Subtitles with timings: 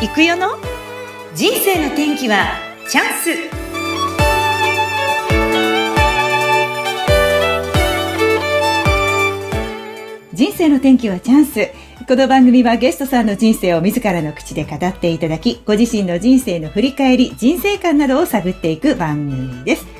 [0.00, 0.50] 行くよの？
[1.34, 2.52] 人生の天気は
[2.88, 3.30] チャンス。
[10.32, 11.72] 人生の天気はチャンス。
[12.06, 19.97] この番組はゲストさんの人生を自らの口で語っていただきご自身の人生の振り返り人生観などを探っていく番組です。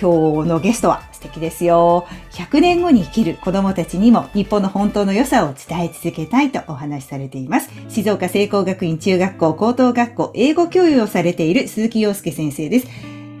[0.00, 2.06] 今日のゲストは素敵ですよ。
[2.32, 7.70] 100年後に生きる子供たちにも日本の本当の良さを伝え続けたいとお話しされています。
[7.88, 12.88] 静岡聖光学院中学校高等学校英語教諭をされている鈴木洋介先生です。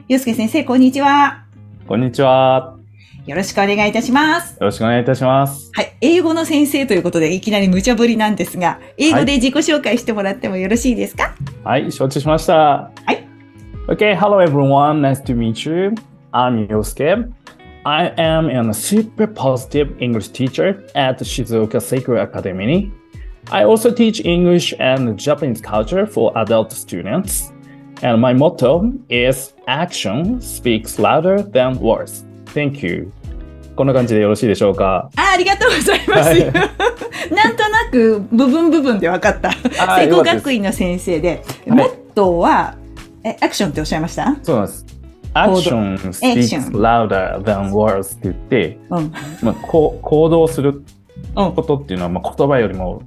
[0.08, 1.44] 洋介先生、こんにちは。
[1.86, 2.76] こんにちは。
[3.26, 4.52] よろしくお願いいたします。
[4.52, 5.70] よろしくお願いいたします。
[5.74, 5.92] はい。
[6.02, 11.34] 英語の先生ということで、いきなり無茶ぶりなんですが、英語で自己紹介してもらってもよろしいですか？
[11.64, 12.54] はい、承知しました。
[12.54, 13.26] はい。
[13.88, 15.00] Okay, hello everyone.
[15.00, 15.94] Nice to meet you.
[16.33, 17.33] I'm Yosuke.
[17.85, 22.91] I am a super positive English teacher at Shizuoka Sacred Academy.
[23.51, 27.51] I also teach English and Japanese culture for adult students.
[28.01, 32.25] And my motto is action speaks louder than words.
[32.47, 33.11] Thank you.
[33.75, 36.29] こんな感じでよろしいでしょうかあありがとうございます。
[36.29, 36.39] はい、
[37.33, 39.51] なんとなく部分部分で分かった。
[39.53, 42.75] 聖光学院の先生で、モットーは、
[43.23, 44.92] え、アクションっておっしゃいましたそうなんです。
[45.34, 50.82] action speaks louder than words って言って、うん、まあ、こ行動する
[51.34, 53.02] ことっていうのは、まあ、言葉よりも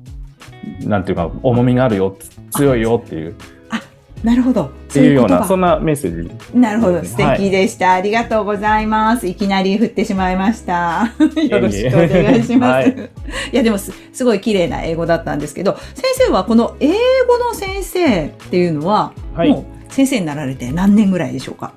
[0.81, 2.17] なんていうか重みがあるよ
[2.51, 3.35] 強いよっていう。
[3.69, 3.81] あ
[4.23, 4.65] なるほど。
[4.65, 6.57] っていうようなそんなメッセージ。
[6.57, 9.27] なるほど素敵でした、はい、ありがとうございます。
[9.27, 11.13] いきなり振ってしまいました。
[11.19, 12.87] よろしくお願いします。
[12.89, 13.11] はい、
[13.53, 13.93] いやでもす
[14.25, 16.87] ごい綺麗な英語だったんですけど、先生はこの英
[17.27, 21.73] 語の先生っていうのは、はい、もう先生になられて何年ぐらいでしょうか？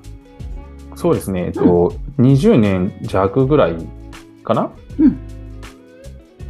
[1.01, 3.77] そうですね、えっと、うん、20年弱ぐらい
[4.45, 5.19] かな、うん、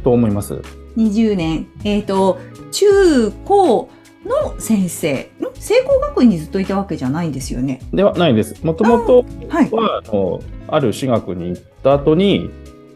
[0.03, 0.55] と思います。
[0.97, 2.37] 20年、えっ、ー、と、
[2.73, 3.89] 中高
[4.25, 7.79] の先生、聖光学院にずっといたわけじゃないんですよね。
[7.93, 8.61] ではないです。
[8.65, 12.49] もともとは、あの、ある私学に行った後に、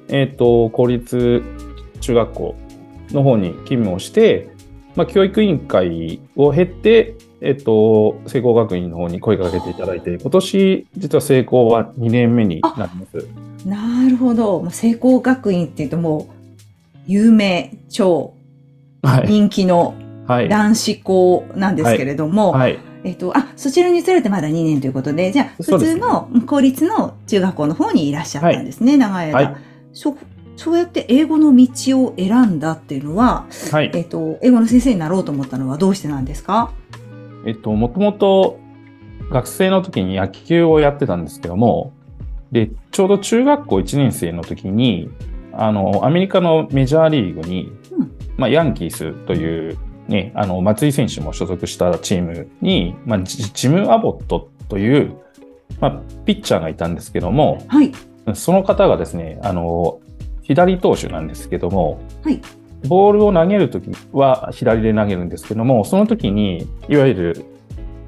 [0.10, 1.42] えっ、ー、と、公立
[2.02, 2.56] 中学校
[3.12, 4.50] の方に勤務をして、
[4.98, 13.28] まあ、教育委員会を経て、えっと、聖光学院の方に声かけていただいて、今年、実は聖光は2年目になります。
[13.68, 14.68] なるほど。
[14.72, 16.34] 聖光学院っていうともう、
[17.08, 18.34] 有名、超
[19.26, 19.96] 人気の
[20.28, 22.74] 男子校なんですけれども、はい。
[22.74, 29.50] はい、えっと、あ、そちらに移られてまだ2年ということで、じゃあ、普通の公立の中学校の方にいらっしゃったんですね、はい、長い間。
[29.52, 29.58] はい、
[29.94, 30.16] そ
[30.58, 31.68] そうやって英語の道
[32.02, 36.72] を選んだっていうのは、はい、えっと、英語の先生になろうと思ったのはどうしてなんですか？
[37.46, 38.60] えっと、もともと
[39.32, 41.94] 学生の時に野球をやってたんですけども、
[42.52, 45.10] で、ちょうど中学校1年生の時に、
[45.54, 55.16] あの、アメリカのメジャーリーグに、うん、まあ、ヤンキースというね、あの、松井選手も所属したチームに、まあ、ジム・アボットという、
[55.80, 57.92] まあ、ピッチャーがいたんですけども、はい、
[58.34, 60.00] その方がですね、あの、
[60.44, 62.40] 左投手なんですけども、はい、
[62.88, 67.46] ボールを投げるときは左で投げるんですけども、その時に、いわゆる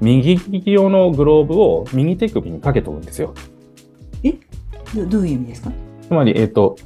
[0.00, 3.34] 右利き用のグローブを右手首にかけとくんですよ。
[4.22, 4.34] え？
[4.94, 5.72] どどういう意味ですか？
[6.02, 6.76] つまり、えっ、ー、と、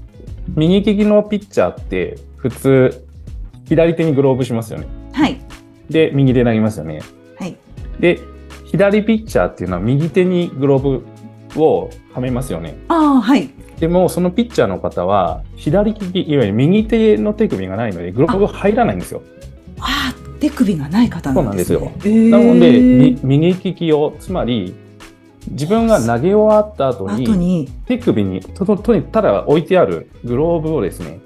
[0.57, 3.05] 右利きのピッチャーって普通、
[3.67, 4.87] 左手にグローブしますよね。
[5.13, 5.41] はい。
[5.89, 7.01] で、右で投げますよね。
[7.39, 7.57] はい。
[8.01, 8.19] で、
[8.65, 11.03] 左ピッチャーっていうのは右手にグロー
[11.55, 12.77] ブをはめますよね。
[12.89, 13.51] ああ、はい。
[13.83, 19.23] でも、そのピッチャーの方は、左利き、いわゆる右手の手首がないので、グローブ入らないんですよ。
[19.81, 22.13] ああ、手首がない方なんです、ね、そうなんですよ。
[22.13, 24.73] えー、なので、右利きを、つまり、
[25.51, 31.19] 自分が投げ終わった後に、手首にとととにただ置いてあるグローブをですね、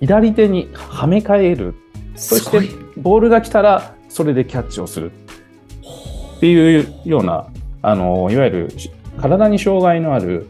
[0.00, 1.76] 左手にはめ替える。
[2.16, 5.12] そして、ボールが来たら、それでキャッチをする。
[6.38, 7.46] っていうような、
[7.82, 8.68] あの、いわゆる
[9.20, 10.48] 体に障害のある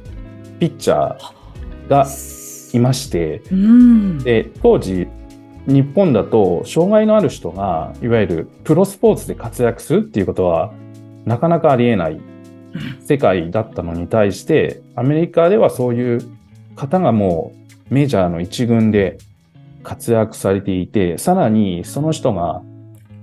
[0.59, 1.40] ピッチャー
[1.91, 2.07] が
[2.73, 5.09] いまして、うん、で当時
[5.67, 10.73] 日本だと障害のある人がいわゆるプロスポーツで活躍するっていうことは
[11.27, 12.21] なかなかありえない
[13.05, 16.21] 世界だったのに対してアメリカではそういう
[16.77, 17.53] 方がも
[17.91, 19.19] うメジャーの一軍で
[19.83, 22.63] 活躍されていてさらにその人が、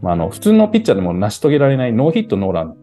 [0.01, 2.77] まあ、あの普通のピッチャーでも成し遂げられないノーヒットノーラン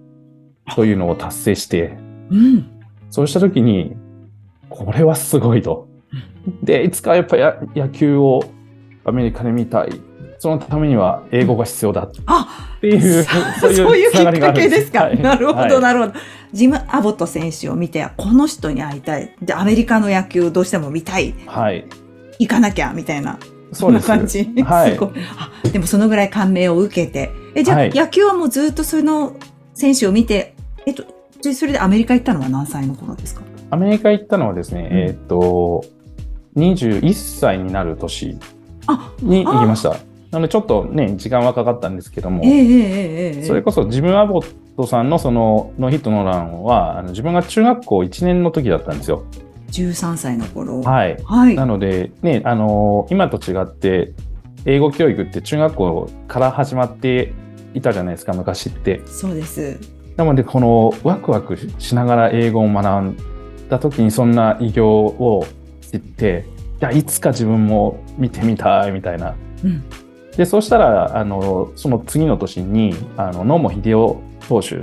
[0.75, 1.99] というのを達成して、
[2.31, 2.70] うん、
[3.11, 3.94] そうした時に
[4.76, 5.87] これはすごいと。
[6.65, 8.43] で、いつかやっぱや野球を
[9.05, 10.00] アメリカで見たい。
[10.41, 12.19] そのためには英語が必要だって
[12.88, 13.25] いう、
[13.61, 15.05] そういうきっかけですか？
[15.05, 16.15] はい、なるほど、なるほど。
[16.53, 19.35] ジム・アボット選手を見て、この人に会いたい。
[19.41, 21.35] で、アメリカの野球どうしても見たい。
[21.47, 21.87] はい。
[22.41, 23.38] 行かなきゃ、みたいな。
[23.73, 24.53] そんな感じ。
[24.65, 24.99] はい。
[25.38, 29.37] あ、でもそのぐらい感銘を受けて、え、じゃあ、はい、野球はもうずっとその
[29.73, 31.05] 選手を見て、えっと、
[31.55, 33.43] それでアメリカ行ったのは何歳の頃ですか？
[33.70, 35.84] アメリカ行ったのはですね、うん、えっと、
[36.56, 38.38] 21歳になる年
[39.20, 39.96] に行きました。
[40.31, 49.25] なのでちょっとね、時間はかかったんですけども、えーえー、それこそジム・アボットさんのそのノーヒットノーランは、あの自分が中学校1年の時だったんですよ。
[49.70, 50.81] 13歳の頃。
[50.82, 51.17] はい。
[51.25, 54.12] はい、なので、ね、あの今と違って、
[54.67, 57.32] 英語教育って中学校から始まって
[57.75, 59.02] いたじゃないですか、昔って。
[59.06, 59.78] そうです。
[60.17, 63.17] なので、このワクワクしながら英語を学ん
[63.69, 65.46] だ時にそんな偉業を
[65.81, 66.46] 知って、
[66.81, 69.34] いや、いつか自分も見てみたいみたいな。
[69.64, 69.82] うん、
[70.37, 74.16] で、そうしたら、あの、その次の年に、あの、野茂英雄
[74.49, 74.81] 投手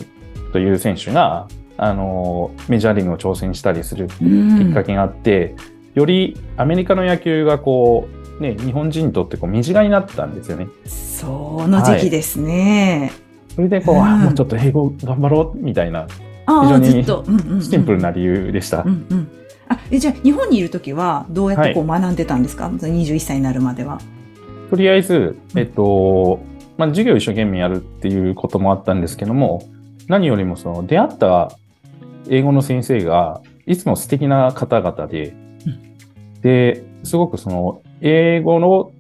[0.52, 1.48] という選手が、
[1.78, 5.56] あの、メジャーリーグを挑戦したりするきっかけがあって、
[5.96, 8.08] うん、よりアメリカの野球がこ
[8.40, 10.68] う、ね、日本人にとってこう身近になったんですよね。
[10.86, 13.12] その時期ですね。
[13.12, 16.08] はいそれでこう、うん、もうちょっと英語頑張ろうみたいな、
[16.62, 18.84] 非常にシンプルな理由でした。
[18.84, 19.32] うんうん。
[19.70, 24.00] あえじゃあ日本にいる時はどうやってこう学んでたんですか、はい、21歳になるまでは。
[24.70, 26.40] とりあえず、えっと
[26.78, 29.70] まあ、授業一生懸命やるっていうこともあったんですけども
[30.08, 31.52] 何よりもその出会った
[32.30, 35.34] 英語の先生がいつも素敵な方々で、
[36.42, 38.92] ですごくその英語の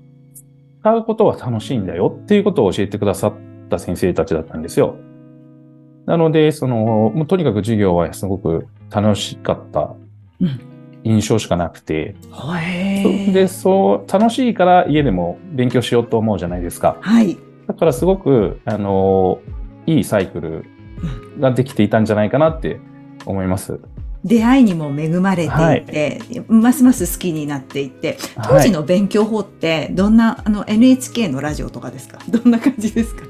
[0.81, 3.33] 使うことは楽しいんだよっていうことを教えてくださっ
[3.69, 4.95] た先生たちだったんですよ。
[6.05, 9.93] なので、その、もうとにかく授業はすごく楽しかった。
[11.03, 12.15] 印象しかなくて、
[13.03, 16.97] うん、で、そう、楽しいから家でも勉強しようと思うじゃないですか。
[17.01, 17.37] はい。
[17.67, 19.39] だからすごく、あの、
[19.87, 20.65] いいサイクル
[21.39, 22.79] ができていたんじゃないかなって
[23.25, 23.79] 思います。
[24.23, 32.19] 出会いにも恵まれていて、はい、ますます好きになっていって当時の勉強法ってどんな、あの NHK のラジオとかですか？
[32.29, 33.23] どんな感じですか？
[33.23, 33.27] あ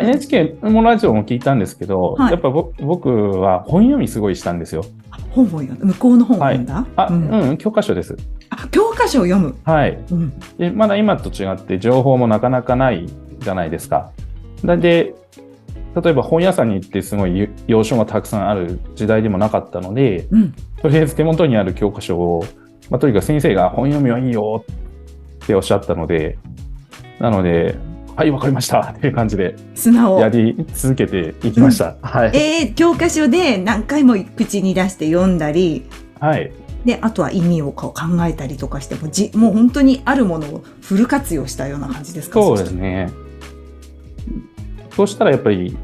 [0.00, 3.08] NHK もラジオも聞いたんですけど、はい、やっぱ僕
[3.40, 4.84] は本読みすごいしたんですよ。
[5.30, 5.86] 本を読んだ？
[5.86, 8.16] 向こうの本を読んだ、はい、あ、うん、うん、教科書です。
[8.50, 9.56] あ教科書を読む？
[9.64, 13.06] はい、うん、でまだ今と違って情報もなかなかない
[13.38, 14.10] じゃないですか。
[14.62, 15.14] で
[16.02, 22.46] 例えば本屋さんに行ってすごい要書がたくさんある時代でもなかったので、うん、とりあえず手元にある教科書を、
[22.88, 24.64] まあ、とにかく先生が本読みはいいよ
[25.42, 26.38] っておっしゃったので
[27.18, 27.76] なので
[28.14, 31.90] はい、わかりました っていう感じで、素直やり続けていきました。
[31.90, 32.30] うん、はい。
[32.36, 35.84] えー、教科書で何回も口に出して読んだり、
[36.20, 36.52] はい。
[36.84, 37.92] で、あとは意味を考
[38.28, 42.42] えたりとかしても、じもう本当にあるものをフル活用したような感じですか？
[42.42, 43.08] そうですね。
[44.96, 45.76] そうしたらやっぱり、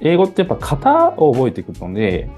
[0.00, 2.28] 英語ってやっぱ型を覚えていくので、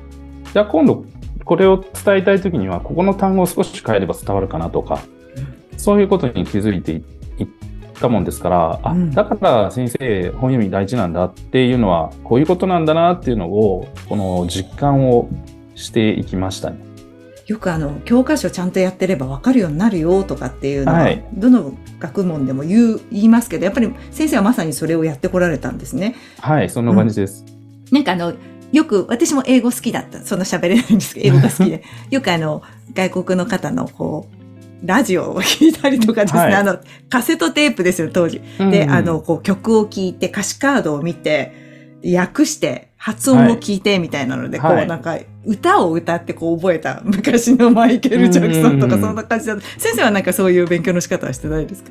[0.53, 1.05] じゃあ今度
[1.45, 5.01] これを伝えたいときには、ここの単語を少し変えれば伝わるかなとか、
[5.77, 7.03] そういうことに気づいていっ
[7.97, 15.29] たもんですから、あ、だから先生、本読み大事なんだっていうのは、こういうことなんだなっていうのを、この実感を
[15.75, 16.79] していきましたね。
[17.47, 26.17] よくあの、教科書ちゃんとやってれば分かるようになるよとかっていうのは、はい、どの学問でも言う、言いますけど、やっぱり先生はまさにそれをやってこられたんですね。
[26.41, 27.45] はい、そんな感じです。
[27.91, 28.35] うん、なんかあの、
[28.73, 30.23] よく、私も英語好きだった。
[30.23, 31.85] そんな喋れないんですけど、英語が好きで。
[32.11, 32.63] よくあの、
[32.95, 34.37] 外国の方のこう、
[34.85, 36.79] ラジオを聴いたりとかですね、はい、あの、
[37.09, 38.41] カセットテープですよ、当時。
[38.59, 41.67] で、うん、あの、こう曲を聴いて、歌詞カードを見て、
[42.05, 49.63] 訳して、発音を聞いてみたいなので、はい、こうなんか、歌を歌ってこう覚えた昔のマイケル・ジャクソンとかそんな感じだった。
[49.79, 51.91] 先生はなんかそういう勉強の仕方はしてないですか？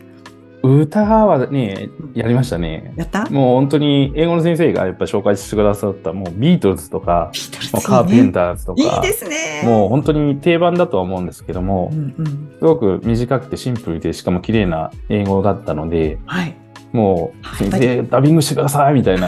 [0.68, 2.94] 歌はね、やりましたね。
[2.96, 3.30] やった？
[3.30, 7.32] もう本当に英語の先生がやっぱ紹介してくださったもうビートルズとか、
[7.74, 9.62] もうカーペンターズとか、いいですね。
[9.64, 16.56] もう本当に定番だとは思うんですけども、うんうん、すごく短くてシンプルでしかも綺麗な英語だったので、はい、
[16.92, 19.28] もう先生ダビングしてくださいみたいな。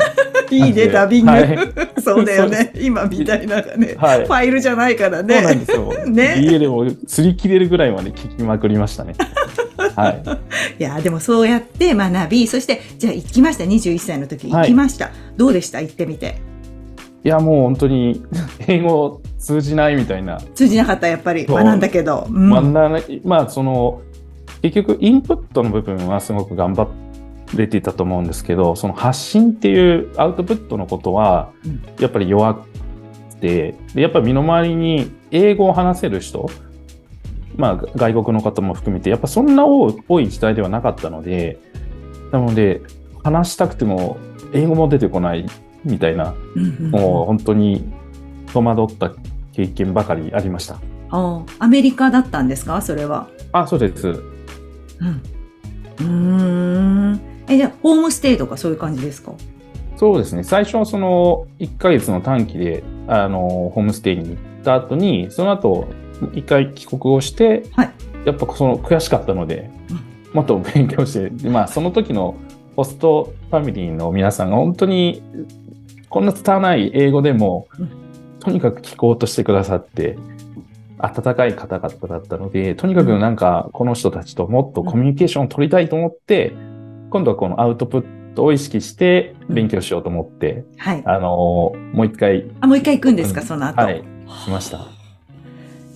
[0.51, 1.31] いいね、ダビング。
[1.31, 1.59] はい、
[2.01, 2.71] そうだよね。
[2.79, 5.35] 今みたいなね、はい、ファイルじゃないからね。
[5.35, 6.05] そうなんですよ。
[6.07, 6.39] ね。
[6.41, 9.13] 家でも擦り切れるぐらいまで聞きまくりましたね。
[9.95, 10.23] はい。
[10.79, 13.63] いや、でもそうやって学び、そして、じゃあ行きました。
[13.63, 15.05] 21歳の時行きました。
[15.05, 15.81] はい、どうでした？
[15.81, 16.35] 行ってみて。
[17.23, 18.23] いや、もう本当に、
[18.67, 20.39] 英語通じないみたいな。
[20.55, 21.45] 通じなかった、やっぱり。
[21.45, 22.27] 学んだけど。
[22.29, 22.89] うん、学んだ、
[23.25, 24.01] まあ、その、
[24.61, 26.93] 結局、インプットの部分はすごく頑張れて
[27.77, 31.51] いたと思うんですけど、その発信っていうアウトプットのことは、
[31.99, 32.67] やっぱり弱く
[33.39, 36.49] て、でやっぱり身の回りに英語を話せる人、
[37.55, 39.89] まあ、外国の方も含めて、やっぱそんな多
[40.19, 41.59] い時代ではなかったので、
[42.31, 42.81] なので、
[43.23, 44.17] 話したくても
[44.53, 45.45] 英語も出てこない
[45.83, 46.35] みたいな、
[46.91, 47.83] もう本当に
[48.53, 49.11] 戸惑った
[49.53, 50.79] 経験ばかりありました。
[51.09, 52.81] あアメリカだったんですか？
[52.81, 53.27] それは。
[53.53, 54.09] あ、そうです。
[54.09, 54.13] う
[55.05, 55.21] ん。
[55.99, 56.96] うん。
[57.49, 59.33] え、じゃあ、ホームステイとかそういう感じですか？
[59.95, 60.43] そうですね。
[60.43, 65.87] 最初はその1ヶ月の短期で、あの、ホームステイに行った後に、その後、
[66.33, 67.91] 一回帰国をして、はい、
[68.25, 69.69] やっぱその悔しかったので、
[70.33, 72.35] もっと勉強して、まあその時の
[72.75, 75.23] ホストファミリーの皆さんが本当に
[76.09, 77.67] こんな伝わない英語でも、
[78.39, 80.17] とにかく聞こうとしてくださって、
[80.99, 86.53] 温かい方々だったので、とにかくなんかこの人たちともっとコミュニケーションを取りたいと思って、
[87.09, 91.29] 今度はこのアウトプットを意識して勉強しようと思って、はい、あの
[91.93, 92.45] もう一回。
[92.61, 93.81] あ、もう一回行くんですか、その後。
[93.81, 94.03] はい、
[94.45, 94.85] しました。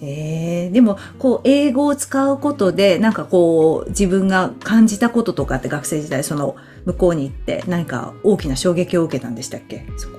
[0.04, 9.86] えー、でもこう英語を使うことでなんかこう自分が感じたこととかって学生時代その向こうに行って何か大きな衝撃を受けたんでしたっけ？
[9.98, 10.18] そこ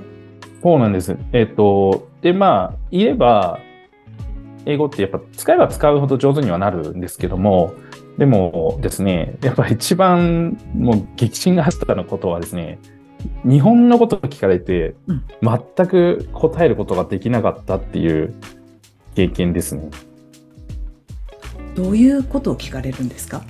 [0.63, 1.17] そうなんです。
[1.33, 3.59] えっ、ー、とでまあ言えば
[4.67, 7.75] 英語ってやっぱ使えば使うほど上手にはなるんですけども
[8.19, 12.79] でもですねやっぱ一番もう激震が走ったのことはですね
[13.45, 14.95] 日本のことを聞かれて、
[15.43, 18.35] 全く答えることができなかったっていう
[19.15, 19.91] 経験ですね。
[21.75, 23.43] どういうことを聞かれるんですか？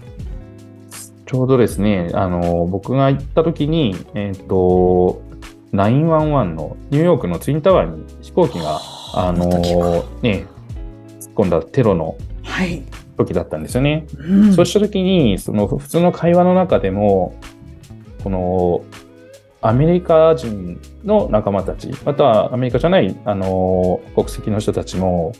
[1.26, 5.22] ちょうどですね、あの、僕が行った時に、えっ、ー、と、
[5.72, 8.80] 911のニューヨークのツインタワーに飛行機が、
[9.14, 9.46] あの、
[10.20, 10.46] ね、
[11.20, 12.16] 突っ込んだテロの
[13.16, 14.06] 時だったんですよね。
[14.18, 17.34] はいうん、そうした時に、その普通の会話の中でも、
[18.22, 18.84] この
[19.60, 25.32] アメリカ人の仲間たち、またはアメリカじゃない、あの、国籍の人たちも、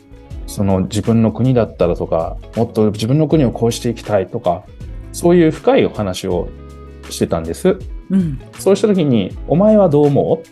[0.47, 4.63] その自分の国だったらとか、もっと自分の国をこうしていきたいとか、
[5.11, 6.49] そういう深いお話を
[7.09, 7.77] してたんです。
[8.09, 10.49] うん、そうした時に、お前はどう思うって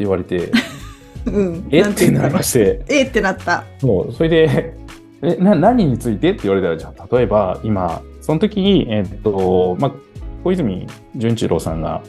[0.00, 0.52] 言われて、
[1.26, 1.80] うん、え？
[1.80, 2.84] ってなりまして。
[2.88, 3.02] え？
[3.04, 3.64] ってなった。
[3.78, 4.74] そう、それで、
[5.22, 9.92] え、な、何についてって言われたら、じゃあ、例えば今、その時に、えっと、まあ、
[10.44, 12.02] 小泉純一郎さんが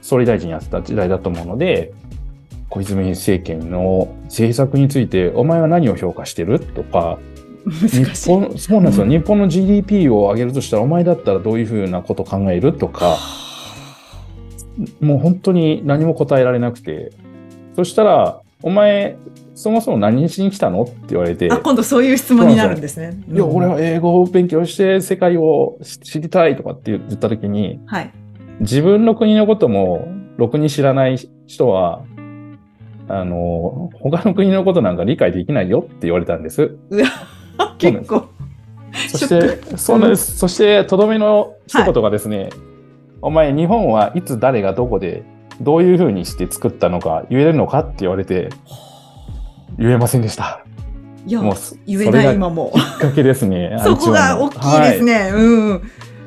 [0.00, 1.92] 総理大臣やってた時代だと思うので、
[2.70, 7.18] 小泉政権の政策について、お前は何を評価してるとか、
[7.66, 13.16] 日本そうなんですよ、うん、日本の GDP を上げるとしたら、お前だったらどういうふうなこと考えるとか、
[15.00, 17.12] もう本当に何も答えられなくて、
[17.76, 19.18] そしたら、お前、
[19.54, 20.84] そもそも何しに来たの？
[20.84, 21.50] って言われて。
[21.52, 23.22] あ、今度そういう質問になるんですね。
[23.30, 28.10] いや、俺は英語を勉強して世界を知りたいとかって言ったときに、はい、
[28.60, 32.04] 自分の国のこともろくに知らない人は、
[33.06, 36.74] あの、他の国のことなんか理解できないよって言われたんです。
[37.76, 38.28] 結構。
[39.10, 40.38] そして、そうなんです。
[40.38, 42.50] そして、とどめの一言がですね、はい、
[43.20, 45.22] お前、日本はいつ誰がどこで、
[45.60, 48.50] どういうふうにして作ったのか言えるのかって言われて、
[49.78, 50.64] 言えませんでした。
[51.26, 51.54] いや、もう
[51.86, 52.72] 言えない今も。
[52.74, 53.76] きっかけですね。
[53.82, 55.14] そこが大きいですね。
[55.14, 55.82] はい、うん。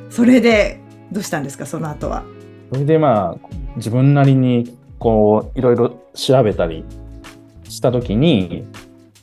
[0.10, 0.80] それで、
[1.12, 2.24] どうしたんですか、その後は。
[2.72, 6.84] それでまあ、自分なりにこういろいろ調べたり
[7.64, 8.66] した時に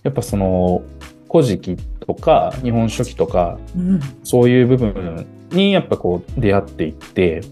[0.02, 0.82] やっぱその
[1.30, 7.42] 「古事記」とか「日本書紀」とか、うん、そういう部分にやっぱこう出会っていって、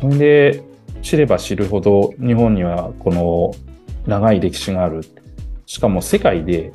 [0.00, 0.62] それで
[1.04, 3.54] 知れば知るほど日本にはこの
[4.06, 5.02] 長い歴史がある。
[5.66, 6.72] しかも世界で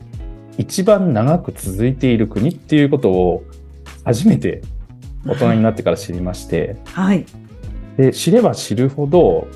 [0.57, 3.43] 一番長く続いている国っていうことを
[4.03, 4.61] 初めて
[5.25, 7.25] 大人になってから知りまして、はい、
[7.97, 9.47] で知れば知るほど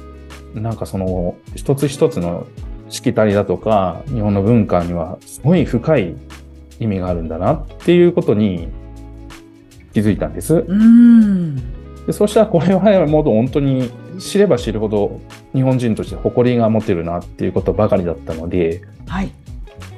[0.53, 2.47] なんかその一つ一つの
[2.89, 6.15] しきたりだとか日本の文化にはすごい深い
[6.79, 8.69] 意味があるんだなっていうことに
[9.93, 10.55] 気づいたんです。
[10.67, 11.55] うん。
[12.05, 15.19] でそうしたらこれはもう本当に知れば知るほど
[15.53, 19.31] 日本人として誇りが持てるなっていうことばかりだったので、はい、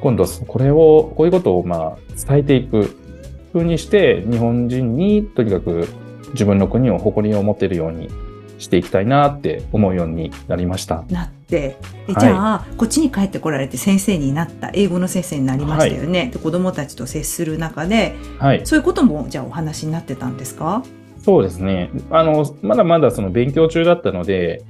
[0.01, 2.95] 今度これをこういうことをまあ伝えていく
[3.51, 5.88] ふうにして日本人にとにかく
[6.34, 8.10] 自分の国を誇りを持てるように
[8.57, 11.03] していきたいなって思うようになりました。
[11.10, 11.77] なって。
[12.07, 20.84] じゃあ、はい、こっちに帰ってこられて先生になった英語の先生になりましたよね、はい、で子どもたちと接する中で、はい、そういうこともじゃあお話になってたんですか？
[21.25, 24.63] そうですねあのまだまだその勉強中だったので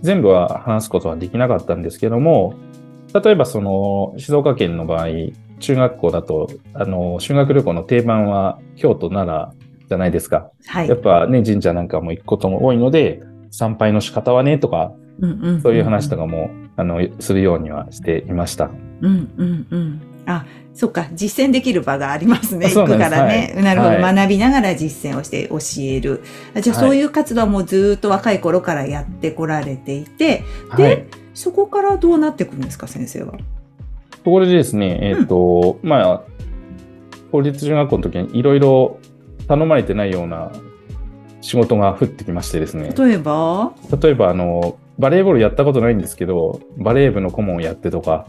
[0.00, 2.54] 全部は話すことはできなかったんですけども
[3.12, 5.08] 例えばその静岡県の場合
[5.58, 10.50] 中学校だとあの修学旅行の定番は京都奈良じゃないですか。
[10.68, 14.92] はい、やっぱね、神社なんかも行くことも多いので、参拝の仕方はね、とか、
[15.62, 18.70] そういう話とかも、あの、するようにはしていました。
[19.00, 20.00] うんうんうん。
[20.30, 22.68] あ、そっか、実践できる場がありますね。
[22.68, 23.52] 行くからね。
[23.54, 26.22] はい、なるほど、はい、学びながら実践をして教える。
[26.62, 30.44] じゃあ、そういう活動もずっと若い頃からやってこられていて、
[30.76, 33.34] で、そこからどうなっていくんですか、先生は？
[34.24, 36.22] そこでですね、えっ、ー、と、うん、まあ、
[37.32, 38.98] 公立中学校の時にいろいろ
[39.48, 40.52] 頼まれてないような
[41.40, 42.92] 仕事が降ってきましてですね。
[42.96, 43.72] 例えば？
[44.02, 48.26] 例えば、あの、バレーボールやったことないんですけど、バレー部の顧問をやってとか。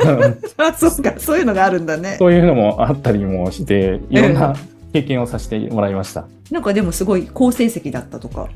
[0.56, 2.16] あ、そっか、そういうのがあるんだね。
[2.18, 4.54] そういうのもあったりもして、いろんな
[4.92, 6.26] 経験をさせてもらいました。
[6.50, 8.48] なんかでもすごい好成績だったとか。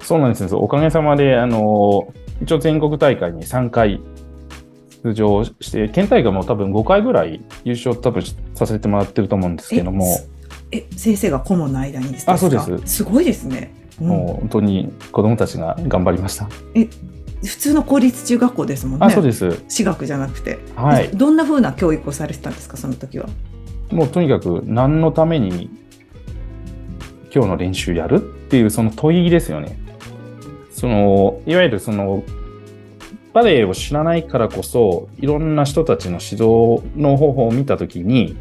[0.00, 0.58] そうなんですよ。
[0.58, 2.08] おかげさまで、あの、
[2.40, 4.00] 一応全国大会に3回
[5.04, 8.22] 出場して、県大会も多分5回ぐらい優勝多分
[8.54, 10.06] させてもらってると思うんですけども。
[10.72, 12.32] え、先生が顧問の間にですか？
[12.32, 12.76] あ、そうです。
[12.86, 13.72] すごいですね。
[14.00, 16.48] うん、もう本当に子供たちが頑張りました。
[16.74, 16.88] え、
[17.44, 19.06] 普通の公立中学校ですもんね。
[19.06, 19.60] あ、そうです。
[19.68, 20.58] 私学じゃなくて。
[20.74, 21.08] はい。
[21.08, 23.26] どんな風な教育をされてたんですか、その時は？
[23.90, 25.70] もうとにかく何のために
[27.34, 29.78] 今日の練習やるっていうその問いですよね。
[30.72, 32.22] その、いわゆるその
[33.32, 38.36] バレエを知らないからこそ、いろんな人たちの指導の方法を見たときに、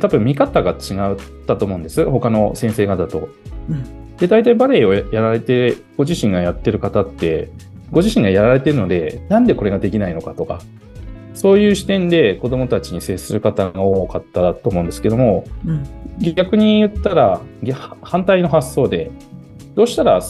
[0.00, 2.04] 多分見方が違ったと思うんです。
[2.04, 3.28] 他の先生方と。
[3.70, 3.84] うん、
[4.18, 7.50] で、大体バレエをやられて、ご自身がやってる方って、
[7.90, 10.60] ご自身がやられてるので、なんでこれができないのかとか、
[11.34, 17.40] そういう視点で子供たちに接する方が多かったと思うんですけども、うん、逆に言ったら、
[18.00, 19.10] 反対の発想で、
[19.74, 20.20] どうしたら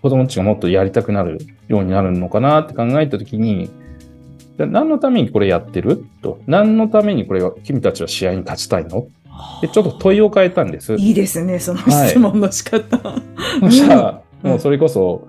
[0.00, 1.38] 子供たちがもっとやりたくなる
[1.68, 3.68] ようになるのかなって考えたときに、
[4.56, 6.06] 何のためにこれやってる？
[6.22, 6.40] と。
[6.46, 9.06] 何のためにこれは、君たちは試合に勝ちたいの？
[9.62, 10.94] で、ちょっと問いを変えたんです。
[10.94, 12.96] いいですね、その質問の仕方。
[13.02, 13.16] は
[13.62, 15.26] い、そしたら、もうそれこそ、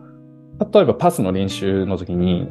[0.74, 2.48] 例えばパスの練習の時に、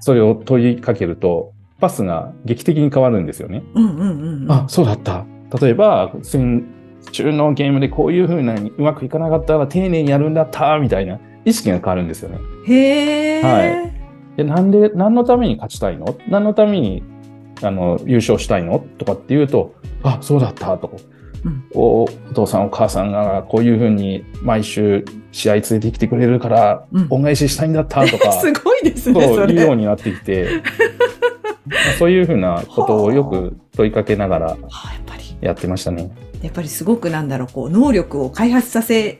[0.00, 3.62] それを問いかけると、パスが劇的に変わるんですよね。
[3.74, 5.24] うんうんうんうん、あ、そうだった。
[5.60, 6.66] 例えば、戦
[7.12, 11.18] 中のゲームでこういうふうなうまくいかなかったら丁寧にやるんだった、みたいな。
[11.44, 12.38] 意識が変わるんですよね。
[12.66, 13.92] へはい。
[14.36, 16.16] で、なんで、何のために勝ちたいの？
[16.28, 17.02] 何のために、
[17.62, 18.84] あの、優勝したいの？
[18.98, 20.96] とかっていうと、あ、そうだったとか、
[21.44, 30.48] うん、おお父さんお母さんがこういうふうに毎週試合連れてきてくれるから恩返ししたいんだったとか、 すごいですねそういうようになってきて
[31.98, 34.56] そういうふうなことをよく問いかけながら
[35.40, 36.10] やってましたね。
[36.42, 39.18] やっぱりすごくなんだろうこう能力を開発させ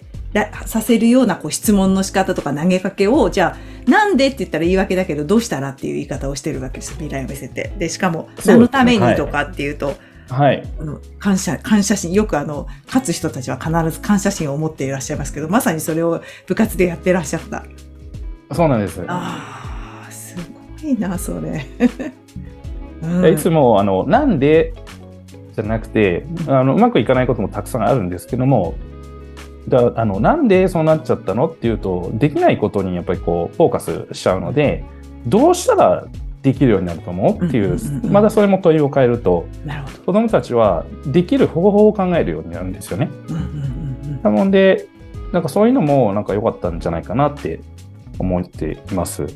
[0.66, 6.96] させるようなこう質問の仕方とか投げかけを、じゃあ、なんでって言ったら言い訳だけど、どうしたらっていう言い方をしてるわけですよ。
[6.98, 7.72] 未来を見せて。
[7.78, 9.96] で、しかも、何のためにとかっていうと、はい。
[10.30, 17.64] あの、感謝、感謝心、よくあの、勝つ人たちは必ず感謝心を持っていらっしゃいますけど、まさにそれを部活でやってらっしゃった。
[18.52, 19.02] そうなんです。
[19.06, 20.36] ああ、す
[20.80, 21.64] ごいな、それ。
[23.02, 24.74] うん、いつも、あの、なんで？
[25.54, 28.74] じゃなくて、あの、うまくいかないこともたくさんあるんですけども、
[29.68, 31.46] だあのなんでそうなっちゃったの？
[31.46, 34.84] っていうとできないことにやっぱりこうフォーカスしちゃうので
[35.26, 36.06] どうしたら
[36.42, 37.78] できるようになると思うっていう,、
[38.10, 39.46] まだそれも問いを変えると
[40.06, 40.20] 子ど。
[40.20, 43.10] もたちはできる方法を考えるようになるんですよね。
[44.22, 44.88] なので
[45.32, 47.60] なんかそういうのもなんか良かったんじゃないかなって
[48.18, 49.26] 思っています。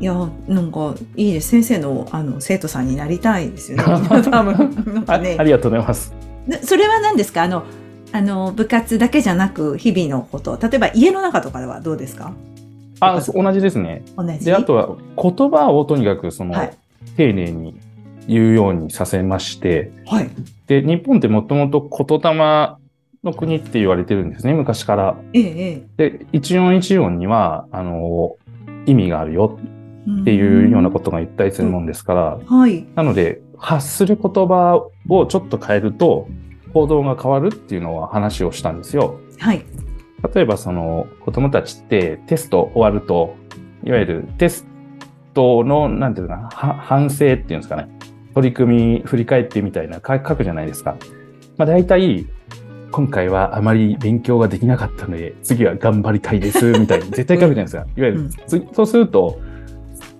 [0.00, 0.14] いや
[0.46, 1.48] なんかいいです。
[1.48, 3.84] 先生のあの生徒さんになりたいですよね。
[4.30, 5.04] 多分。
[5.06, 6.14] あね、ありがとうございます。
[6.62, 7.42] それは何ですか？
[7.42, 7.64] あの
[8.12, 12.32] あの、部活だけじゃなく、日々のこと、例えば家の中とかではどうですか？
[13.00, 14.02] あ、同じですね。
[14.16, 14.44] 同じ？
[14.44, 16.76] で、あとは言葉をとにかくその、はい、
[17.16, 17.78] 丁寧に
[18.26, 20.30] 言うようにさせまして、はい。
[20.66, 22.76] で、日本ってもともと言霊
[23.24, 25.16] の国って言われてるんですね、昔から。
[25.32, 25.86] ええ。
[25.96, 28.36] で、一音一音には、あの、
[28.86, 29.58] 意味があるよ
[30.20, 32.86] っていうようなことが言ったりするもんですから、はい。
[32.94, 36.28] なので、発する言葉をちょっと変えると、
[36.74, 39.18] 行動が変わるっていうのは話をしたんですよ。
[39.38, 39.64] はい。
[40.34, 43.36] 例えばその子供たちってテスト終わると、
[43.84, 44.66] いわゆるテス
[45.34, 47.88] トの、なんていうかな、反省っていうんですかね。
[48.34, 50.96] 取り組み振り返ってみたいな書くじゃないですか。
[51.56, 52.26] まあ大体、
[52.90, 57.86] 今回はあまり勉強ができなかったので、次は頑張りたいです、 みたいに絶対書くじゃないですか。
[57.96, 58.30] いわゆる、うん、
[58.72, 59.38] そうすると、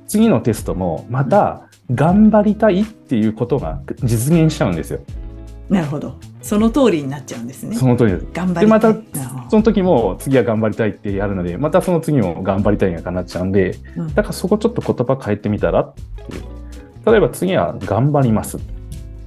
[0.07, 5.01] 次のテストもまた頑張りたいっていうことが実現しちゃうんですよ。
[5.69, 6.15] なるほど。
[6.49, 7.77] その通りになっちゃうんですね。
[7.77, 8.27] その通りです。
[8.33, 8.61] 頑張り。
[8.61, 8.95] で、また、
[9.51, 16.45] その時も次は頑張りたいってやるので、またその次も頑張りたいがなっちゃうんで、うん、だからそこちょっと言葉変えてみたらっていう。
[17.05, 18.57] 例えば次は頑張ります。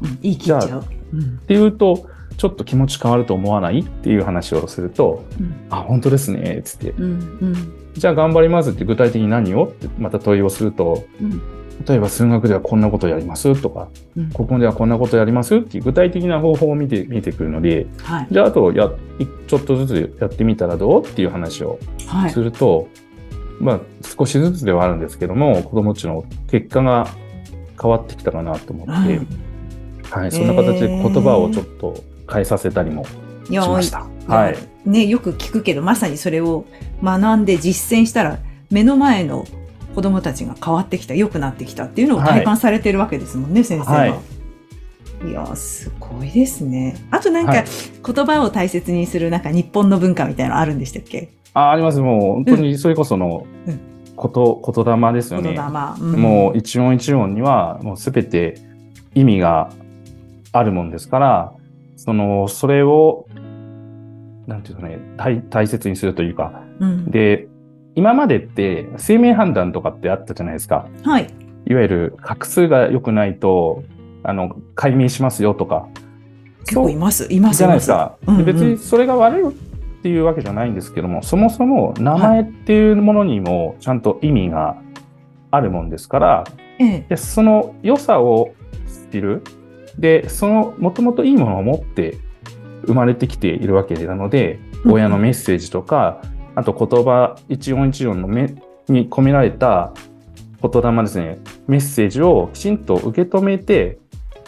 [0.02, 0.66] うん、いい気が。
[0.66, 2.08] うん、っていうと、
[2.38, 7.54] ちょっと気持ち変わると思わないっていう話をすると、うん、あ、本当ですね、つって、うんうん。
[7.94, 9.66] じゃあ頑張りますって具体的に何を？
[9.66, 11.40] ってまた問いをすると、うん
[11.88, 18.92] 例えば数学ではこんなことやりますとか、うん、ここではこんなことやりますっていう具体的な方法を見て見てくるので、はい、じゃああとや
[19.48, 21.80] ちょっとずつやってみたらどうっていう話を
[22.32, 22.88] すると、はい、
[23.60, 23.80] まあ
[24.18, 27.08] 少しずつではあるんですけども子どもたちの結果が
[27.82, 29.28] 変わってきたかなと思って、うん、
[30.10, 33.06] はい、そんな形で言葉をちょっと変えさせたりも
[33.46, 34.08] しました。
[34.28, 36.66] はい、ね、よく聞くけどまさにそれを
[37.04, 39.46] 学んで実践したら目の前の
[39.96, 43.92] 子供たちが変わってきた良くなってきたっていうのを体感されてるわけですもんね、はい、先生は。
[43.92, 44.14] はい。
[45.30, 46.96] いやすごいですね。
[47.12, 47.66] あとなんか、はい、
[48.04, 51.30] 言葉を大切にするなんか日本の文化みたいなのあるんでしたっけ？
[51.54, 52.00] ああります。
[52.00, 53.80] もう本当にそれこその、うん、
[54.16, 55.56] こと言霊ですよね。
[56.00, 58.60] うん、もう一音一音にはもうすべて
[59.14, 59.72] 意味が
[60.54, 61.54] あるもんですから、
[61.98, 63.28] そのそれを
[64.48, 67.48] なんていうかね大大切にするというか、うん、で
[67.96, 70.88] 今までって生命判断とかってあったじゃないですか。
[71.04, 71.34] はい。
[71.68, 73.84] いわゆる画数が良くないと
[74.24, 75.88] あの解明しますよとか。
[76.66, 77.58] 結構います、います。
[77.58, 78.18] じゃないですか。
[78.28, 79.52] うんうん、別にそれが悪いっ
[80.02, 84.78] ていうわけじゃないんですけども、そもそも名前っていうものにもちゃんと意味が
[85.52, 86.46] あるもんですから、は
[86.80, 88.54] い、でその良さを
[89.12, 89.44] 知る。
[90.00, 92.18] で、そのもともといいものを持って
[92.86, 96.22] 生まれてきているわけなので、親のメッセージとか、
[96.56, 98.54] あと言葉一音一音の目
[98.88, 99.94] に込められた
[100.62, 104.00] 言霊ですね、メッセージをきちんと受け止めて、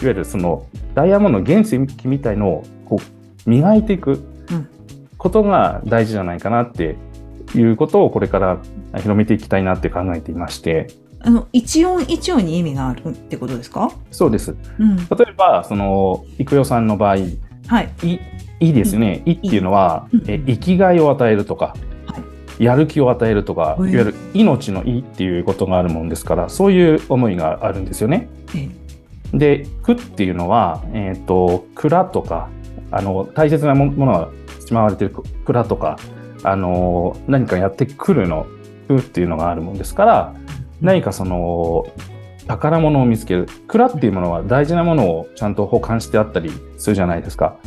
[0.02, 3.00] いわゆるそのダイヤモンドの原石みたいのをこ
[3.46, 4.24] う磨いていく
[5.18, 6.98] ことが大事じゃないかなって
[7.56, 8.60] いうことをこれから
[8.98, 10.88] 広めていきたいなって考えていまして。
[11.26, 13.90] あの一音一音に意味があるってことですか？
[14.12, 14.54] そうです。
[14.78, 17.16] うん、例えばその育代さんの場合、
[17.68, 18.20] はい、い
[18.60, 21.76] いいですね、いっていうのは、え生きがいを与えるとか、
[22.60, 28.30] やる気を与えるとか、いわゆる命のいいっていうことがあるもんですから、そういう思いがあるんですよね。
[29.34, 32.50] で、苦っていうのは、えっ、ー、と、蔵とか、
[32.92, 34.30] あの、大切なものが
[34.66, 35.98] しまわれてる蔵とか、
[36.44, 38.46] あの、何かやってくるの、
[38.88, 40.36] 苦っていうのがあるもんですから、
[40.82, 41.86] 何かその、
[42.48, 43.48] 宝物を見つける。
[43.68, 47.58] 蔵っていうものは大事なものをちゃんと保管してあったりするじゃないですか。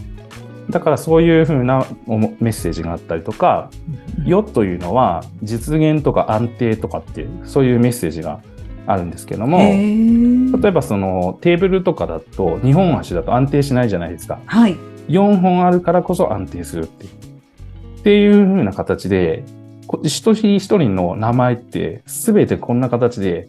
[0.70, 3.70] だからそういうふうなメッセージがあったりとか、
[4.24, 8.40] よというのは実現とか安定とかっていうそういうメッセージが
[8.87, 14.40] あるんですけども例えばそのテーブルとかだと2本足だと安定しないじゃないですか。
[14.46, 14.76] はい、
[15.09, 17.11] 4本あるからこそ安定するっていう。
[17.11, 19.42] っていうふうな形で
[20.05, 23.48] 一人一人の名前って全てこんな形で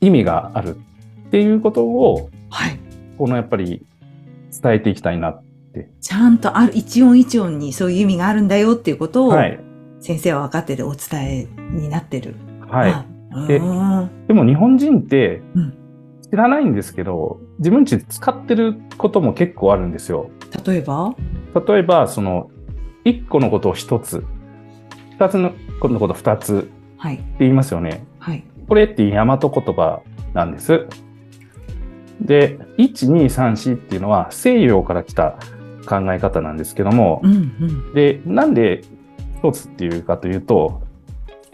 [0.00, 2.78] 意味があるっていうことを、はい、
[3.18, 3.84] このやっぱり
[4.62, 5.38] 伝えていきたいな
[6.00, 9.60] ちゃんとある一音一音にそういう意味があるんだよっていうことを、はい、
[10.00, 12.34] 先生は分かっててお伝えになってる。
[12.68, 13.46] はい。
[13.46, 15.40] ででも日本人って
[16.30, 20.30] 知らないんですけど、うん、自分ちで使ってることも結構あるんですよ。
[20.66, 21.14] 例えば？
[21.66, 22.50] 例えば、その、
[23.04, 24.24] 一個のことを一つ、
[25.18, 26.68] 二つのことを二つ
[27.00, 28.04] って言いますよね。
[28.18, 28.44] はい。
[28.68, 30.02] これって大和言葉
[30.32, 30.86] なんです。
[32.20, 35.38] で、1、2、3、4っていうのは西洋から来た
[35.86, 37.36] 考え方なんですけども、うんう
[37.90, 38.82] ん、で、なんで
[39.38, 40.82] 一つっていうかというと、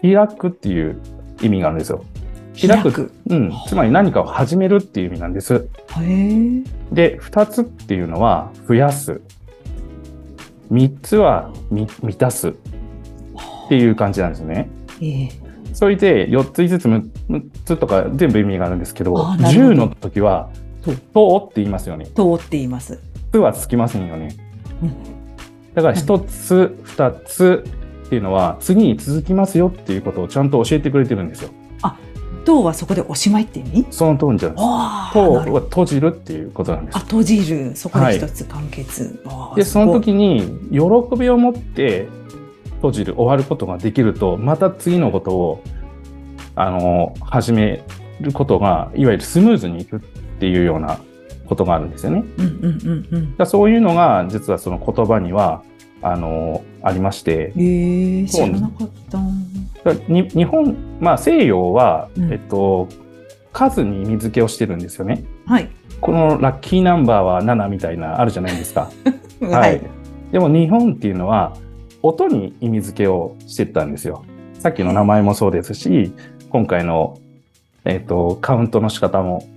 [0.01, 1.01] 開くっていう
[1.41, 2.03] 意味があるんですよ。
[2.59, 3.11] 開く。
[3.29, 3.51] うん。
[3.67, 5.67] つまり何かを始めるっていう意味なんです。
[6.91, 9.21] で、二つっていうのは増やす。
[10.69, 12.53] 三つは満たすっ
[13.69, 14.69] ていう感じなんですね。
[14.99, 15.29] えー、
[15.73, 20.49] それで4つ5つ6つとか全部意味があるんですけどど10の時は
[20.83, 20.91] 「と」
[21.45, 22.05] って言いますよね。
[22.05, 22.99] とって言います。
[23.37, 24.35] つはつきませんよね。
[25.75, 27.63] だから一つ、二つ
[28.07, 31.51] っていうのは次に続きますよっていうことをちゃんと教えてくれてるんですよ。
[31.83, 31.97] あ、
[32.45, 33.85] とはそこでおしまいって意味？
[33.91, 34.63] その通りじゃないです。
[35.13, 36.95] とは閉じるっていうことなんです。
[36.97, 37.75] あ、閉じる。
[37.75, 39.21] そこで一つ完結。
[39.25, 40.79] はい、で、その時に喜
[41.19, 42.07] びを持って
[42.77, 45.63] 閉じる、終わることができると、また次のことを、
[46.55, 47.83] あの、始め
[48.19, 49.99] ることが、いわゆるスムーズにいくっ
[50.39, 50.99] ていうような
[51.47, 52.23] ことがあるんですよね。
[53.37, 55.63] だそういうのが実はその言葉には
[56.01, 59.19] あのありまして、えー、知らなかった
[60.07, 62.87] 日本、まあ、西洋は、うん、えっと、
[63.53, 65.23] 数に意味付けをしてるんですよね。
[65.45, 65.69] はい、
[66.01, 68.91] このラッキーナンバーは7みたいなあるじゃないですか。
[69.41, 69.81] はい、
[70.31, 71.55] でも日本っていうのは
[72.03, 74.23] 音に意味付けをしてたんですよ。
[74.53, 76.13] さっきの名前もそうですし、
[76.49, 77.17] 今回の、
[77.85, 79.47] えっと、カウントの仕方も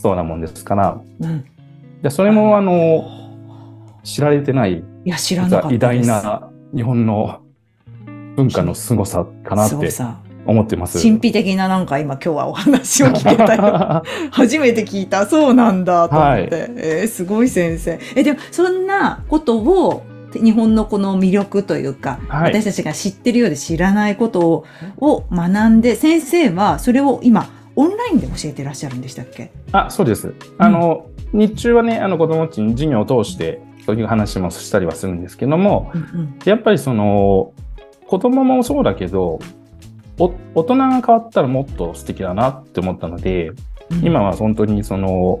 [0.00, 1.44] そうなもんですから、うん、
[2.00, 3.04] でそれもあの
[4.02, 7.42] 知られてないいや知らな偉大な日本の
[8.36, 9.76] 文化の凄さかなって
[10.46, 11.02] 思ってます。
[11.02, 14.02] 神秘的ななんか今今日はお話を聞けたよ。
[14.32, 15.26] 初めて聞いた。
[15.26, 16.30] そうなんだと思って。
[16.32, 17.98] はい、えー、すごい先生。
[18.16, 24.64] え、でもそんなことを日本のこの魅力というか、はい、私たちが知ってるようで知らないことを
[24.98, 29.50] を学んで、先生はそれを今オンラインで教えてらっしゃるんでしたっけ？
[29.72, 30.34] あそうです。
[30.58, 37.52] あの、うん、日中はねあの子どもたちに授業を通してそういう話もしたりはするんですけども、うんうん、やっぱりその
[38.06, 39.38] 子供もそうだけど
[40.18, 40.28] 大
[40.64, 43.50] 人が変わったらもっと素敵だなって思ったので、
[43.90, 45.38] うん、今は本当にその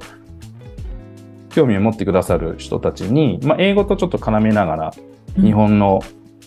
[1.50, 4.94] 興味を持ってくださる人たちに、まあ、英語とちょっと絡めながら
[5.34, 6.00] 日本の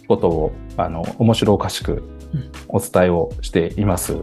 [0.07, 2.03] ことを、うん、あの面白おかしく
[2.69, 4.17] お伝えをしています。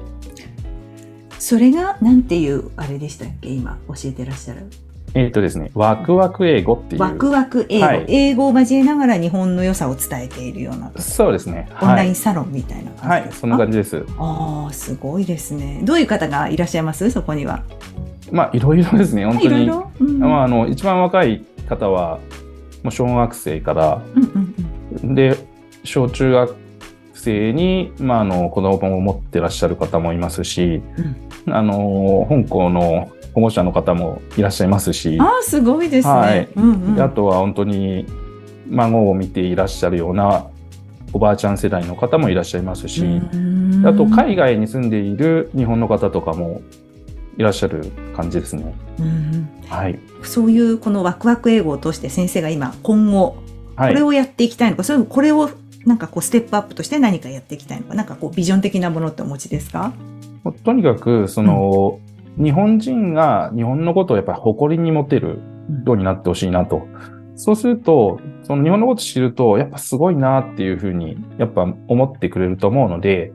[1.40, 3.48] それが何ていうあれでしたっけ？
[3.48, 4.66] 今教えてらっしゃる
[5.14, 7.03] えっ、とですね、ワクワク英語っていう。
[7.03, 10.92] ワクワク英語、はい、英語を交えながら日本の良さを伝えているような。
[11.00, 11.68] そうですね。
[11.83, 14.05] オンラインサロンみたいなはい、はい、そんな感じです。
[14.18, 15.81] ああ、すごいですね。
[15.83, 17.11] どういう方がいらっしゃいます？
[17.11, 17.64] そこには。
[18.31, 19.46] まあ、いろいろですね、本当に。
[19.46, 19.90] いろいろ？
[19.98, 22.20] うん、まあ、あの、一番若い方は、
[22.85, 24.03] もう小学生から、
[25.03, 25.37] で、
[25.83, 26.55] 小中学
[27.14, 31.16] 生に、まあ、あの子供を持ってらっしゃる方もいますし、うん、
[31.48, 35.18] あの本校の保護者の方もいらっしゃいますし。
[35.20, 36.48] あすごいですね、はい。
[36.57, 38.07] うんうん、あとは本当に
[38.68, 40.44] 孫を見ていらっしゃるような
[41.12, 43.20] おばあちゃん世代の方もいらっしゃいますし。
[43.85, 46.61] あと海外に住んでいる日本の方とかも
[47.38, 48.74] いらっしゃる感じですね。
[48.98, 53.37] うんはい、そういうこのワクワク英語を通して先生が今今後
[53.76, 55.48] これをやっていきたいのか、はい、それこれを
[55.87, 59.94] なんかこうステップアップとして何かやっていきたいのか、なんかこうビジョン的なものってお持ちですか？
[60.64, 62.00] とにかく、その、
[62.38, 65.40] うん、日本人が日本のことをやっぱり誇りに持てる
[65.87, 66.76] ようになってほしいなと。
[66.76, 66.81] う
[67.35, 73.33] ん、そうすると、その日本のこと知ると、やっぱすごいなっていうふうに、やっぱ思ってくれると思うので、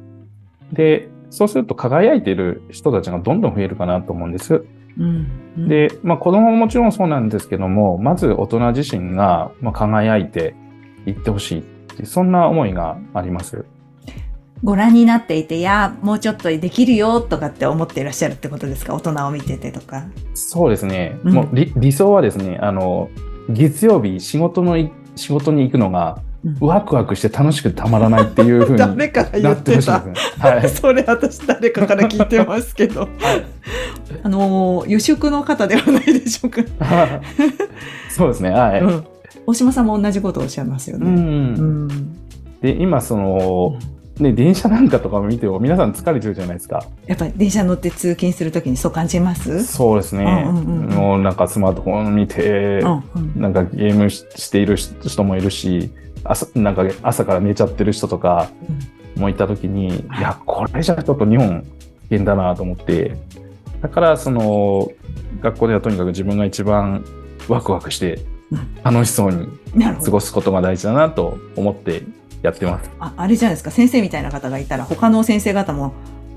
[0.74, 4.65] で、そうすると輝いている人たちがどんどん増えるかなと思うんです。
[4.98, 10.56] うんうん、で、まあ子供ももちろんそうなんですけども、まず大人自身がま輝いて
[11.06, 11.63] いってほしいっ
[11.98, 13.65] てそんな思いがあります。
[14.65, 18.95] ご覧になっていて、いや、もうちょっとできるよとかって思っていらっしゃるってことですか？
[18.95, 20.06] 大人を見ててとか。
[20.34, 21.19] そうですね。
[21.23, 23.10] うん、もう理理想はですね、あの、
[23.47, 24.75] 月曜日仕事の、
[25.15, 26.19] 仕事に行くのが、
[26.60, 33.10] ワクワクして楽しくてたまらないっていうふうに 誰かが言ってた、ね、はい、 それ私誰かから聞いてますけど、 はい、
[34.23, 36.62] あの予祝の方ではないでしょうか。
[38.10, 38.49] そうですね。
[38.49, 39.06] はい、うん。
[39.45, 41.06] 大島さんも同じことをおっしゃいますよね。
[41.06, 41.88] うん、
[42.62, 43.78] で今その、
[44.19, 46.86] ね、電車なんかとか見ても皆さん疲れてるじゃないですか。
[47.06, 49.65] やっぱり電車乗って通勤するときにそう感じます？
[49.65, 50.45] そうですね。
[50.47, 55.91] うんうんうん、もうなんかスマートフォン見て、うんうん、なんかゲームしている人もいるし、
[56.23, 58.49] 朝なんか朝から寝ちゃってる人とか
[59.17, 61.62] もいたときに、うん、いや、これじゃちょっと日本
[62.10, 63.17] 危険だなと思って、
[63.82, 64.91] だからその
[65.41, 67.04] 学校ではとにかく自分が一番
[67.49, 68.19] ワクワクして
[68.82, 69.47] 楽しそうに
[70.04, 72.04] 過ごすことが大事だなと思って
[72.41, 72.89] やってます。
[73.00, 73.71] ああれじゃないですか。
[73.71, 75.93] 先生みたいな方がいたら他の先生方も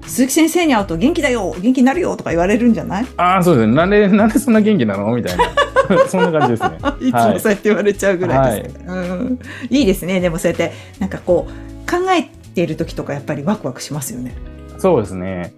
[0.06, 3.06] 鈴木先生に会うと元気だよ元気になるよとか言われるんじゃない？
[3.16, 3.74] ああそうですね。
[3.74, 5.14] なんでなんでそんな元気なの？
[5.14, 5.44] みたいな。
[6.08, 6.78] そんな感じですね。
[7.08, 9.38] いつもそうやって言われちゃうぐらいです、はい、うん、
[9.70, 10.20] いいですね。
[10.20, 14.34] でもそうやってなんかこう考えている時とかやっぱりワクワクしますよね。
[14.78, 15.52] そうですね。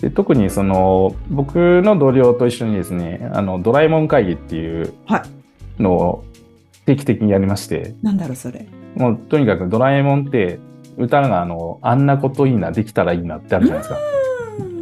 [0.00, 5.24] で特にその僕の同僚と一緒にですねあのドラえもん会議っていう、は
[5.78, 6.24] い、のを
[6.86, 7.94] 定期的にやりまして。
[8.02, 8.66] なんだろう、それ。
[8.94, 10.58] もう、とにかくドラえもんって、
[10.96, 14.00] 歌があの、あんなこといいな、できたらいいなってあるじゃないですか。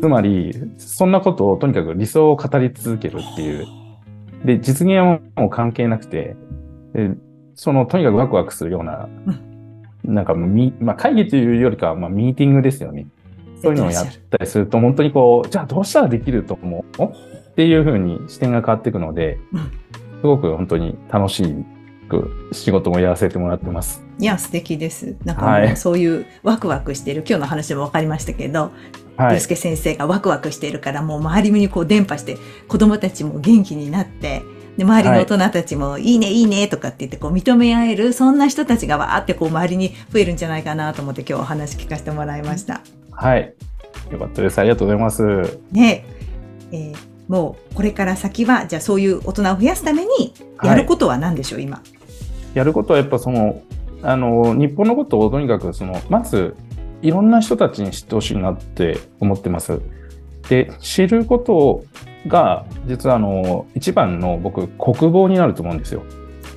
[0.01, 3.66] つまり、そんなことをとにかく理想を語り続けるっていう。
[4.45, 6.37] で、実現はもう関係なくて、
[6.92, 7.11] で
[7.55, 9.09] その、とにかくワクワクするような、
[10.05, 13.07] なんかみ、まあ、会議というよりかは、まあ、ミーティングですよね。
[13.62, 19.38] そういうのをやったりすると、本当にこう、じゃあどうしたらできると思うっていうふうに視点が変わっていくので、
[20.21, 21.42] すごく本当に楽し
[22.09, 24.03] く仕事もやらせてもらってます。
[24.19, 25.16] いや、素敵です。
[25.25, 28.73] なんかもうそういうワクワクしている、今日の話も分かりましたけど、
[29.16, 32.38] はい、介先生がワクワクしているから、もう周りにこう伝播して、
[32.69, 34.42] 子供たちも元気になって、
[34.77, 42.83] で、周りの大人たちも、いいね、いいね、とかって言って、こう、認め合える、そんな人たちがわーって、こう、周りに増えるんじゃないかなと思って、今日お話聞かせてもらいました。
[43.11, 43.55] はい。
[44.11, 44.59] よかったです。
[44.59, 45.59] ありがとうございます。
[45.73, 46.05] ね
[46.73, 51.82] えーもうこれから先はじゃあそういう大人を増やすためにやることは何でしょう、はい、今。
[52.54, 53.62] やることはやっぱその
[54.02, 56.56] あの日本のことをとにかくそのまず
[57.02, 59.80] いろんな人たちに知ってほしいなって思ってます。
[60.48, 61.84] で知ること
[62.28, 66.02] が実はあの一番の僕国防になると思うんですよ。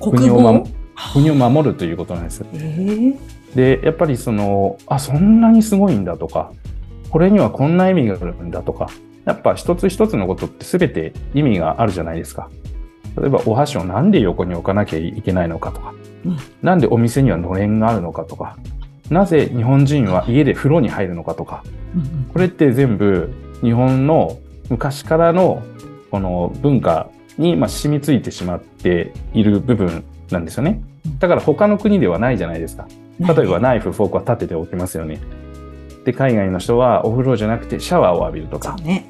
[0.00, 0.64] 国を
[1.12, 2.44] 国を守るということなんです。
[2.54, 3.16] えー、
[3.54, 6.52] でやっぱりそのあそんなにすごいんだとか
[7.10, 8.88] これにはこんな意味があるんだとか
[9.24, 12.50] やっぱ一つ一つのことって全て意味があるじゃないですか。
[13.18, 18.56] 例えばお箸をなんで横に置かなきゃいけないのかとか、うん、なんでお店にはのれんがあるのかとか、
[19.10, 21.64] なぜ日本人は家で風呂に入るのかとか、
[22.32, 25.62] これって全部日本の昔からの
[26.10, 30.80] この文化にま染みついてしまっている部分なんですよね。
[31.18, 32.86] だから他の国ではないじゃないですか。
[33.18, 35.14] 例えばナイフ、フォークは立てておきますよね。
[35.14, 35.18] っ
[36.04, 38.76] で海外の人はお風呂じゃなくてシャワーを浴びるとか。
[38.76, 39.06] ね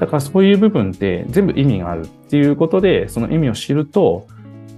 [0.00, 4.26] だからそういう部分って全部意味があるっていうことで、その意味を知ると、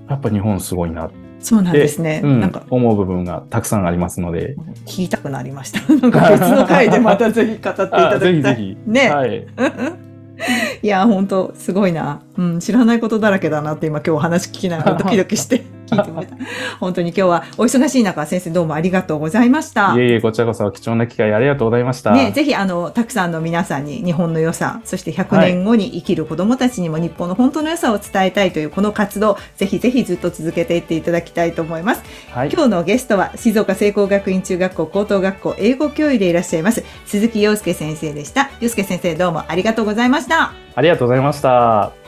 [0.09, 2.22] やっぱ日本すごいなそうなんですね。
[2.24, 4.57] うん、なんか思う部分がたくさんありますので。
[4.85, 5.81] 聞きたくなりました。
[5.94, 8.33] なんか別の回でまたぜひ語っていただきたい。
[8.33, 8.76] ぜひぜひ。
[8.87, 9.11] ね。
[9.11, 9.46] はい。
[10.83, 12.20] いや、本当すごいな。
[12.37, 16.37] うん、知らないことだらけだなって今今日お話聞きながらドキドキして聞いてました。
[16.81, 19.94] 本当に今日はお忙しい中、先生どうもありがとうございました。
[19.96, 22.12] いえいえ、こちらこそ貴重な機会ありがとうございました。
[22.12, 32.03] ね、ぜひあの、たくさんの皆さんに日本の良さ、そして100年後に生きる子供たちにも日本の本当の良さを伝えたいというこの活動、ぜひぜひずっと続けていっていただきたいと思います。
[32.33, 38.51] はい、今日のゲストは静岡聖光学院中学校高等学校英語教諭でいらっしゃいます鈴木陽介先生でした。
[38.61, 40.53] 陽介先生どうもありがとうございました。
[40.75, 42.05] ありがとうございました。